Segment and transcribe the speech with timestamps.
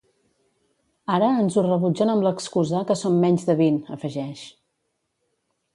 [1.17, 4.45] Ara ens ho rebutgen amb l'excusa que som menys de vint, afegeix.